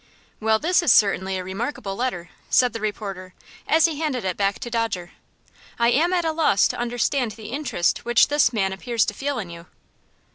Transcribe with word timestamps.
"Well, 0.39 0.57
this 0.57 0.81
is 0.81 0.91
certainly 0.91 1.37
a 1.37 1.43
remarkable 1.43 1.95
letter," 1.95 2.31
said 2.49 2.73
the 2.73 2.79
reporter, 2.79 3.35
as 3.67 3.85
he 3.85 3.99
handed 3.99 4.25
it 4.25 4.35
back 4.35 4.57
to 4.61 4.71
Dodger. 4.71 5.11
"I 5.77 5.89
am 5.91 6.11
at 6.11 6.25
a 6.25 6.31
loss 6.31 6.67
to 6.69 6.79
understand 6.79 7.33
the 7.33 7.49
interest 7.51 7.99
which 8.03 8.27
this 8.27 8.51
man 8.51 8.73
appears 8.73 9.05
to 9.05 9.13
feel 9.13 9.37
in 9.37 9.51
you." 9.51 9.67